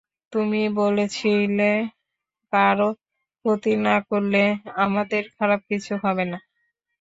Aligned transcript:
তুমি 0.33 0.61
বলেছিলে 0.77 1.71
কারো 2.53 2.89
ক্ষতি 3.45 3.73
না 3.85 3.95
করলে 4.09 4.43
আমাদের 4.83 5.23
খারাপ 5.37 5.61
কিছু 5.69 5.93
হবে 6.03 6.25
না। 6.31 6.37